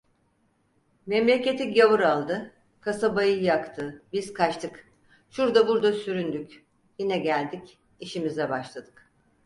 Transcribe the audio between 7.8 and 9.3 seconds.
işimize başladık.